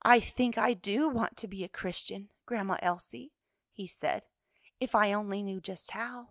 "I 0.00 0.18
think 0.18 0.56
I 0.56 0.72
do 0.72 1.10
want 1.10 1.36
to 1.36 1.46
be 1.46 1.62
a 1.62 1.68
Christian, 1.68 2.30
Grandma 2.46 2.78
Elsie," 2.80 3.34
he 3.70 3.86
said, 3.86 4.24
"if 4.80 4.94
I 4.94 5.12
only 5.12 5.42
knew 5.42 5.60
just 5.60 5.90
how." 5.90 6.30